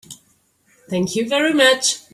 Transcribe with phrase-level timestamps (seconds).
[0.89, 1.99] Thank you very much.